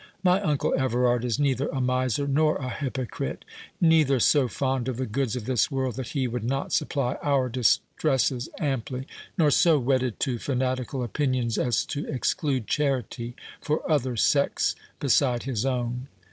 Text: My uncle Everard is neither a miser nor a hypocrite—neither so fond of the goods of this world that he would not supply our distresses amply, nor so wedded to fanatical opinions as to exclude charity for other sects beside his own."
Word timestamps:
My 0.23 0.41
uncle 0.41 0.73
Everard 0.75 1.23
is 1.23 1.37
neither 1.37 1.67
a 1.67 1.79
miser 1.79 2.27
nor 2.27 2.55
a 2.55 2.71
hypocrite—neither 2.71 4.19
so 4.19 4.47
fond 4.47 4.87
of 4.87 4.97
the 4.97 5.05
goods 5.05 5.35
of 5.35 5.45
this 5.45 5.69
world 5.69 5.93
that 5.93 6.07
he 6.17 6.27
would 6.27 6.43
not 6.43 6.73
supply 6.73 7.17
our 7.21 7.49
distresses 7.49 8.49
amply, 8.57 9.05
nor 9.37 9.51
so 9.51 9.77
wedded 9.77 10.19
to 10.21 10.39
fanatical 10.39 11.03
opinions 11.03 11.59
as 11.59 11.85
to 11.85 12.07
exclude 12.07 12.65
charity 12.65 13.35
for 13.61 13.87
other 13.87 14.15
sects 14.17 14.73
beside 14.99 15.43
his 15.43 15.67
own." 15.67 16.07